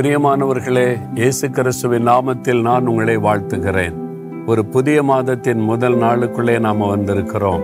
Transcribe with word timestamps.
பிரியமானவர்களே 0.00 1.00
இயேசு 1.14 1.50
கிறிஸ்துவின் 1.50 2.08
நாமத்தில் 2.08 2.60
நான் 2.60 2.86
உங்களை 2.86 3.16
வாழ்த்துகிறேன். 3.16 3.92
ஒரு 4.46 4.64
புதிய 4.64 5.02
மாதத்தின் 5.02 5.58
முதல் 5.58 5.96
நாளுக்குள்ளே 5.96 6.60
நாம் 6.60 6.80
வந்திருக்கிறோம். 6.80 7.60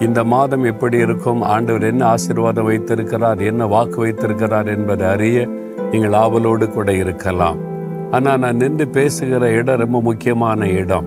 இந்த 0.00 0.24
மாதம் 0.24 0.64
எப்படி 0.64 0.98
இருக்கும்? 0.98 1.42
ஆண்டவர் 1.42 1.82
என்ன 1.82 2.06
ஆசீர்வாதம் 2.06 2.64
வைத்திருக்கிறார்? 2.64 3.38
என்ன 3.38 3.66
வாக்கு 3.66 4.00
வைத்திருக்கிறார் 4.00 4.66
என்பதை 4.66 5.06
அறிய 5.06 5.48
நீங்கள் 5.90 6.12
ஆவலோடு 6.12 6.70
கூட 6.70 6.92
இருக்கலாம். 6.92 7.58
ஆனால் 8.10 8.38
நான் 8.38 8.56
நின்று 8.56 8.88
பேசுகிற 8.88 9.50
இடம் 9.50 9.78
ரொம்ப 9.78 10.00
முக்கியமான 10.00 10.68
இடம். 10.68 11.06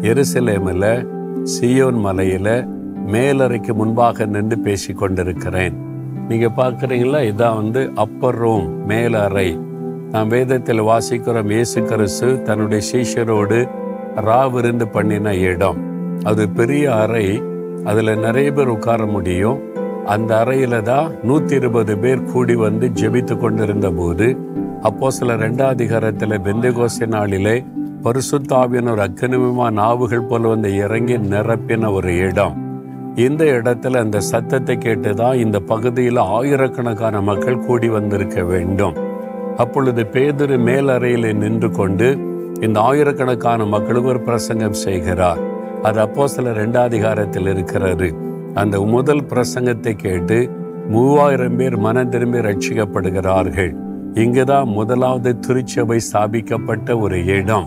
எருசலேமில் 0.00 1.06
சியோன் 1.42 2.00
மலையில் 2.00 2.66
மேலறைக்கு 3.06 3.74
முன்பாக 3.74 4.24
நின்று 4.24 4.58
பேசி 4.58 4.92
கொண்டிருக்கிறேன் 4.92 5.76
நீங்கள் 6.28 6.56
பார்க்குறீங்களா? 6.56 7.34
இதான் 7.34 7.54
வந்து 7.54 7.92
அப்பர் 7.94 8.34
ரூம் 8.34 8.86
மேலறை. 8.86 9.58
நாம் 10.14 10.28
வேதத்தில் 10.28 10.80
வாசிக்கிறோம் 10.80 11.50
இயேசு 11.50 11.82
கிறிஸ்து 11.82 12.42
தன்னுடைய 12.42 12.82
சீஷரோடு 12.92 13.68
ராவிருந்து 14.16 14.84
பண்ணின 14.92 15.34
இடம். 15.34 15.78
அது 16.22 16.48
பெரிய 16.48 16.94
அறை. 16.94 17.42
அதில் 17.84 18.18
நிறைய 18.18 18.52
பேர் 18.52 18.66
உட்கார 18.66 19.06
முடியும். 19.06 19.58
அந்த 20.04 20.44
அறையில 20.44 20.82
தான் 20.82 21.12
நூற்றி 21.22 21.54
இருபது 21.54 21.98
பேர் 21.98 22.22
கூடி 22.22 22.54
வந்து 22.54 22.88
ஜெபித்து 22.88 23.38
கொண்டிருந்த 23.38 23.90
போது 23.90 24.36
அப்போ 24.82 25.10
சில 25.10 25.36
ரெண்டாதிகாரத்தில் 25.36 26.36
பெந்தகோசை 26.44 27.06
நாளிலே 27.06 27.64
பரிசுத்தாவின் 28.02 28.90
ஒரு 28.90 29.02
அக்கனிமமா 29.02 29.72
நாவுகள் 29.72 30.28
போல 30.28 30.48
வந்து 30.48 30.76
இறங்கி 30.76 31.16
நிரப்பின 31.16 31.92
ஒரு 31.92 32.16
இடம். 32.16 32.82
இந்த 33.14 33.44
இடத்துல 33.44 33.96
அந்த 33.96 34.20
சத்தத்தை 34.20 34.76
கேட்டுதான் 34.76 35.34
இந்த 35.34 35.60
பகுதியில் 35.60 36.16
ஆயிரக்கணக்கான 36.16 37.20
மக்கள் 37.20 37.58
கூடி 37.58 37.88
வந்திருக்க 37.88 38.42
வேண்டும். 38.42 39.03
அப்பொழுது 39.56 40.02
பேதுரு 40.12 40.58
மேலறையில் 40.58 41.36
நின்று 41.36 41.70
கொண்டு 41.70 42.18
இந்த 42.60 42.80
ஆயிரக்கணக்கான 42.80 43.64
மக்களுக்கு 43.64 44.08
ஒரு 44.08 44.20
பிரசங்கம் 44.20 44.72
செய்கிறார். 44.72 45.38
அது 45.82 46.00
அப்போ 46.00 46.26
சில 46.26 46.50
ரெண்டாம் 46.50 46.88
அதிகாரத்தில் 46.90 47.46
இருக்கிறது. 47.46 48.14
அந்த 48.54 48.80
முதல் 48.80 49.22
பிரசங்கத்தை 49.22 49.92
கேட்டு 49.92 50.50
மூவாயிரம் 50.88 51.56
பேர் 51.56 51.76
மனம் 51.76 52.08
திரும்பி 52.08 52.38
ரட்சிக்கப்படுகிறார்கள் 52.38 53.72
இங்குதான் 54.14 54.68
முதலாவது 54.68 55.38
திருச்சபை 55.38 55.98
ஸ்தாபிக்கப்பட்ட 56.12 57.00
ஒரு 57.00 57.26
இடம். 57.26 57.66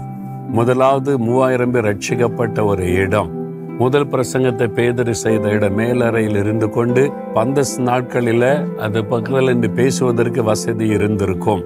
முதலாவது 0.50 1.20
மூவாயிரம் 1.20 1.72
பேர் 1.72 1.86
ரட்சிக்கப்பட்ட 1.86 2.66
ஒரு 2.66 2.94
இடம். 2.94 3.32
முதல் 3.78 4.08
பிரசங்கத்தை 4.08 4.68
பேதறி 4.78 5.12
செய்த 5.12 5.50
இடம் 5.50 5.74
மேலறையில் 5.74 6.36
இருந்து 6.36 6.70
கொண்டு 6.70 7.12
பந்தஸ் 7.34 7.80
நாட்களில் 7.80 8.50
அது 8.78 9.06
பக்கத்தில் 9.06 9.44
இருந்து 9.44 9.70
பேசுவதற்கு 9.70 10.44
வசதி 10.44 10.88
இருந்திருக்கும். 10.88 11.64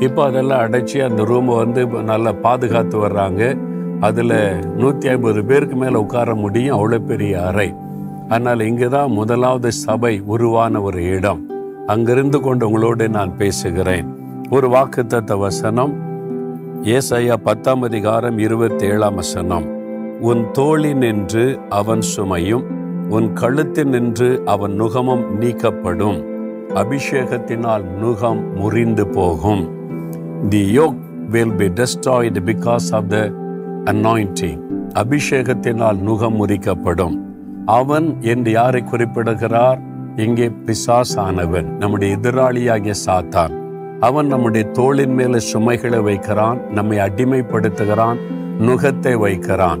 இப்போ 0.00 0.24
அதெல்லாம் 0.24 0.60
அடைச்சி 0.60 0.98
அந்த 1.08 1.22
ரூமை 1.22 1.56
வந்து 1.56 1.86
நல்லா 1.86 2.32
பாதுகாத்து 2.32 3.06
வர்றாங்க. 3.06 3.58
அதில் 4.00 4.60
நூற்றி 4.76 5.08
ஐம்பது 5.08 5.44
பேருக்கு 5.44 5.76
மேலே 5.76 5.94
உட்கார 5.94 6.34
முடியும். 6.34 6.78
அவ்வளோ 6.78 6.98
பெரிய 6.98 7.42
அறை. 7.42 7.74
ஆனால் 8.28 8.60
இங்கே 8.60 8.86
தான் 8.86 9.10
முதலாவது 9.10 9.72
சபை 9.72 10.22
உருவான 10.26 10.80
ஒரு 10.80 11.04
இடம். 11.04 11.46
அங்கிருந்து 11.86 12.40
கொண்டு 12.40 12.66
உங்களோடு 12.66 13.08
நான் 13.08 13.36
பேசுகிறேன். 13.36 14.16
ஒரு 14.50 14.68
வாக்குத்தத்த 14.68 15.38
வசனம். 15.38 15.94
ஏசையா 16.82 17.36
பத்தாம் 17.42 17.82
அதிகாரம் 17.82 18.38
இருபத்தி 18.38 18.86
ஏழாம் 18.86 19.14
வசனம். 19.14 19.66
உன் 20.20 20.50
தோழி 20.52 20.94
நின்று 20.94 21.58
அவன் 21.68 22.00
சுமையும் 22.16 22.64
உன் 23.08 23.32
கழுத்தில் 23.32 23.88
நின்று 23.88 24.42
அவன் 24.44 24.72
நுகமும் 24.72 25.40
நீக்கப்படும். 25.40 26.24
அபிஷேகத்தினால் 26.74 27.84
நுகம் 28.02 28.54
முறிந்து 28.54 29.06
போகும். 29.06 29.77
The 30.48 30.72
yoke 30.72 30.96
will 31.30 31.52
be 31.52 31.64
destroyed 31.64 32.36
because 32.44 32.88
of 32.90 33.08
the 33.08 33.16
anointing 33.84 34.60
அபிஷேகத்தினால் 34.94 35.98
நுகம் 36.06 36.34
முறிக்கப்படும். 36.34 37.16
அவன் 37.66 38.16
என்று 38.20 38.50
யாரை 38.50 38.84
குறிப்பிடுகிறார்? 38.84 39.80
இங்கே 40.16 40.52
பிசாசானவன் 40.66 41.64
நம்முடைய 41.64 42.16
எதிராளியாகிய 42.16 42.94
சாத்தான். 43.06 43.50
அவன் 44.00 44.26
நம்முடைய 44.26 44.70
தோளின் 44.70 45.14
மேல 45.14 45.38
சுமைகளை 45.38 45.98
வைக்கிறான் 45.98 46.70
நம்மை 46.70 46.98
அடிமைப்படுத்துகிறான் 46.98 48.16
நுகத்தை 48.60 49.18
வைக்கிறான். 49.18 49.80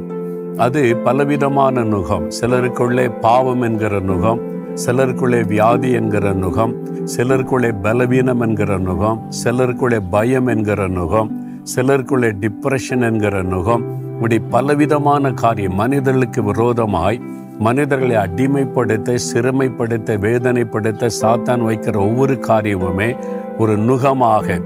அது 0.56 0.96
பலவிதமான 0.96 1.80
நுகம். 1.80 2.30
சிலருக்குள்ளே 2.40 3.20
பாவம் 3.20 3.62
என்கிற 3.62 4.00
நுகம். 4.00 4.47
சிலருக்குள்ளே 4.82 5.46
வியாதி 5.46 5.92
என்கிற 5.92 6.32
நுகம் 6.32 6.72
சிலருக்குள்ளே 7.16 7.70
பலவீனம் 7.82 8.40
என்கிற 8.40 8.78
நுகம் 8.78 9.18
சிலருக்குள்ளே 9.44 9.98
பயம் 10.10 10.46
என்கிற 10.46 10.88
நுகம் 10.88 11.30
சிலருக்குள்ளே 11.74 12.30
டிப்ரெஷன் 12.42 13.02
என்கிற 13.02 13.42
நுகம். 13.42 13.84
இப்படி 14.14 14.38
பலவிதமான 14.38 15.32
காரியம் 15.32 15.74
மனிதர்களுக்கு 15.74 16.42
விரோதமாய் 16.42 17.20
மனிதர்களை 17.58 18.16
அடிமைப்படுத்த 18.16 19.14
சிறுமைப்படுத்த 19.28 20.18
வேதனைப்படுத்த 20.26 21.10
சாத்தான் 21.20 21.64
வைக்கிற 21.68 21.96
ஒவ்வொரு 21.96 22.34
காரியமுமே 22.48 23.16
ஒரு 23.58 23.76
நுகமாக 23.78 24.58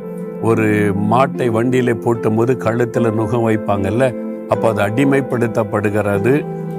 ஒரு 0.43 0.67
மாட்டை 1.13 1.49
வண்டியில 1.59 1.95
போட்டும் 2.05 2.37
போது 2.37 2.55
கழுத்துல 2.65 3.13
நுகம் 3.21 3.47
வைப்பாங்கல்ல 3.49 4.07
அப்போ 4.49 4.69
அது 4.69 4.83
அடிமைப்படுத்தப்படுகிறது. 4.89 6.33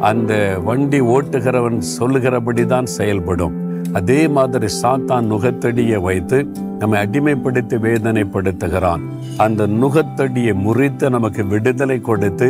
அந்த 0.10 0.34
வண்டி 0.68 1.00
ஓட்டுகிறவன் 1.16 1.78
சொல்லுகிறபடி 1.98 2.64
தான் 2.74 2.88
செயல்படும். 2.98 3.54
அதே 4.00 4.22
மாதிரி 4.36 4.68
சாத்தான் 4.82 5.28
நுகத்தடியை 5.32 5.98
வைத்து 6.08 6.38
நம்மை 6.80 6.98
அடிமைப்படுத்தி 7.04 7.78
வேதனைப்படுத்துகிறான். 7.86 9.04
அந்த 9.46 9.68
நுகத்தடியை 9.82 10.54
முறித்து 10.66 11.06
நமக்கு 11.16 11.44
விடுதலை 11.54 11.98
கொடுத்து 12.10 12.48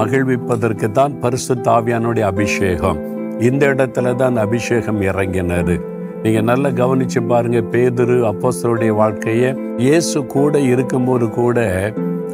மகிழ்விப்பதற்கு 0.00 0.88
தான் 0.90 1.16
பரிசு 1.24 1.56
தாவியானுடைய 1.68 2.26
அபிஷேகம். 2.32 3.00
இந்த 3.48 3.64
இடத்துல 3.74 4.14
தான் 4.22 4.36
அபிஷேகம் 4.46 5.02
இறங்கினது. 5.10 5.76
நீங்க 6.24 6.40
நல்லா 6.50 6.68
கவனிச்சு 6.80 7.20
பாருங்க 7.32 7.60
பேதுரு 7.72 8.18
அப்போஸ்தலருடைய 8.30 8.92
வாழ்க்கையை 9.00 9.50
இயேசு 9.86 10.18
கூட 10.36 10.60
இருக்கும்போது 10.72 11.26
கூட 11.40 11.58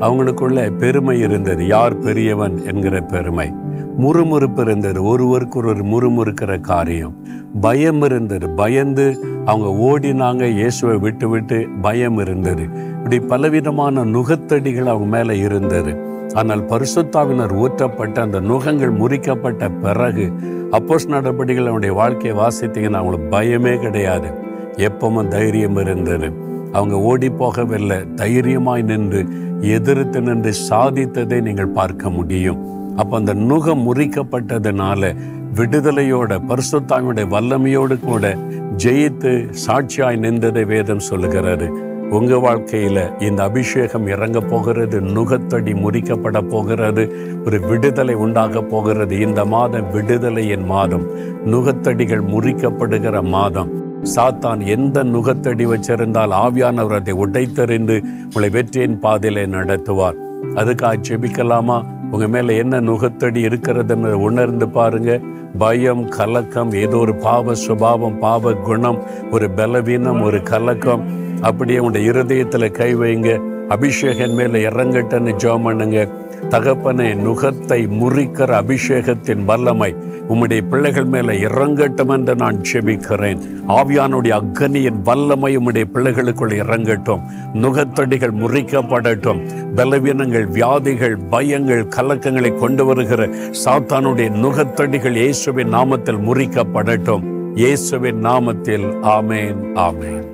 அவங்களுக்குள்ள 0.00 0.76
பெருமை 0.76 1.20
இருந்தது. 1.20 1.66
யார் 1.66 1.98
பெரியவன் 1.98 2.66
என்கிற 2.66 3.00
பெருமை? 3.00 3.52
முறுமுறுப்பு 4.00 4.60
இருந்தது. 4.60 5.04
ஒருவருக்கு 5.04 5.58
ஒரு 5.58 5.72
முறுமுறுக்கிற 5.74 6.60
காரியம். 6.60 7.14
பயம் 7.60 8.02
இருந்தது. 8.02 8.50
பயந்து 8.50 9.24
அவங்க 9.44 9.68
ஓடினாங்க. 9.90 10.42
இயேசுவை 10.42 10.98
விட்டு 10.98 11.28
விட்டு 11.28 11.66
பயம் 11.82 12.18
இருந்தது. 12.18 12.62
இப்படி 12.96 13.20
பலவிதமான 13.20 14.04
நுகத்தடிகள் 14.04 14.86
அவங்க 14.86 15.16
மேலே 15.16 15.38
இருந்தது. 15.38 16.08
ஆனால் 16.34 16.60
பரிசுத்தாவினர் 16.60 17.54
ஊற்றப்பட்ட 17.54 18.18
அந்த 18.18 18.40
நுகங்கள் 18.40 18.92
முறிக்கப்பட்ட 18.92 19.80
பிறகு 19.80 20.32
அப்போஸ் 20.72 21.08
நடவடிக்கைகள் 21.08 21.66
அவனுடைய 21.66 21.94
வாழ்க்கையை 21.94 22.40
வாசித்தீங்கன்னா 22.40 22.92
அவங்களுக்கு 22.92 23.38
பயமே 23.38 23.78
கிடையாது. 23.78 24.28
எப்பவும் 24.76 25.28
தைரியம் 25.28 25.76
இருந்தது. 25.76 26.32
அவங்க 26.72 27.00
ஓடி 27.00 27.28
போகவில்லை. 27.28 28.14
தைரியமாய் 28.14 28.82
நின்று 28.82 29.26
எதிர்த்து 29.60 30.20
நின்று 30.20 30.52
சாதித்ததை 30.70 31.40
நீங்கள் 31.40 31.68
பார்க்க 31.68 32.10
முடியும். 32.10 32.58
அப்ப 32.96 33.16
அந்த 33.16 33.34
நுகம் 33.34 33.84
முறிக்கப்பட்டதுனால 33.86 35.14
விடுதலையோட 35.54 36.40
பரிசுத்தாவினுடைய 36.48 37.26
வல்லமையோடு 37.28 38.00
கூட 38.00 38.36
ஜெயித்து 38.76 39.48
சாட்சியாய் 39.66 40.20
நின்றதை 40.20 40.66
வேதம் 40.66 41.06
சொல்லுகிறாரு 41.10 41.88
உங்க 42.10 42.36
வாழ்க்கையில 42.36 43.22
இந்த 43.22 43.42
அபிஷேகம் 43.42 44.06
இறங்க 44.06 44.40
போகிறது 44.40 45.00
நுகத்தடி 45.00 45.72
முறிக்கப்பட 45.72 46.48
போகிறது 46.48 47.16
ஒரு 47.44 47.60
விடுதலை 47.60 48.14
உண்டாக 48.14 48.62
போகிறது. 48.62 49.18
இந்த 49.18 49.44
மாதம் 49.44 49.94
விடுதலையின் 49.94 50.64
மாதம் 50.64 51.06
நுகத்தடிகள் 51.46 52.24
முறிக்கப்படுகிற 52.24 53.22
மாதம். 53.22 53.79
சாத்தான் 54.02 54.66
எந்த 54.66 55.04
நுகத்தடி 55.04 55.66
வச்சிருந்தால் 55.66 56.30
ஆவியானவர் 56.30 56.94
அதை 56.94 57.14
உடைத்தறிந்து 57.14 58.02
உங்களை 58.24 58.48
வெற்றியின் 58.48 58.98
பாதையிலே 58.98 59.46
நடத்துவார். 59.46 60.14
அதுக்காக 60.54 60.94
ஜெபிக்கலாமா? 61.08 61.84
உங்க 62.10 62.28
மேல 62.28 62.52
என்ன 62.52 62.80
நுகத்தடி 62.80 63.46
இருக்கிறதுன்னு 63.46 64.12
உணர்ந்து 64.12 64.68
பாருங்க. 64.68 65.20
பயம் 65.58 66.08
கலக்கம் 66.08 66.72
ஏதோ 66.72 66.96
ஒரு 66.96 67.14
பாவ 67.14 67.54
சுபாவம் 67.54 68.18
பாவ 68.18 68.52
குணம் 68.52 69.02
ஒரு 69.30 69.50
பலவீனம் 69.50 70.22
ஒரு 70.22 70.42
கலக்கம். 70.42 71.04
அப்படியே 71.40 71.78
உங்களுடைய 71.78 72.10
இருதயத்துல 72.10 72.70
கை 72.70 72.96
வைங்க. 72.96 73.49
அபிஷேகன் 73.74 74.34
மேலே 74.34 74.60
இறங்கட்டன்னு 74.68 75.32
ஜோம் 75.42 75.62
பண்ணுங்க 75.62 76.08
தகப்பனை 76.48 77.06
நுகத்தை 77.14 77.78
முறிக்கிற 78.00 78.50
அபிஷேகத்தின் 78.62 79.44
வல்லமை 79.44 79.94
உம்முடைய 80.28 80.62
பிள்ளைகள் 80.70 81.04
மேலே 81.04 81.34
இறங்கட்டும் 81.44 82.12
என்று 82.12 82.34
நான் 82.34 82.60
செபிக்கிறேன். 82.72 83.40
ஆவியானுடைய 83.68 84.32
அக்னியின் 84.40 85.00
வல்லமை 85.02 85.58
உம்முடைய 85.58 85.84
பிள்ளைகளுக்குள் 85.94 86.54
இறங்கட்டும். 86.62 87.22
நுகத்தடிகள் 87.54 88.34
முறிக்கப்படட்டும். 88.42 89.42
பலவீனங்கள் 89.76 90.48
வியாதிகள் 90.48 91.16
பயங்கள் 91.30 91.84
கலக்கங்களை 91.96 92.58
கொண்டு 92.58 92.84
வருகிற 92.84 93.28
சாத்தானுடைய 93.64 94.30
நுகத்தடிகள் 94.44 95.16
இயேசுவின் 95.16 95.74
நாமத்தில் 95.74 96.24
முறிக்கப்படட்டும். 96.28 97.24
இயேசுவின் 97.54 98.22
நாமத்தில் 98.24 98.88
ஆமேன் 99.16 99.62
ஆமேன். 99.74 100.29